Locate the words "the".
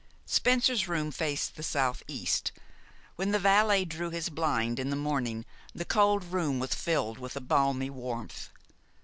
1.55-1.61, 3.29-3.37, 4.89-4.95, 5.75-5.85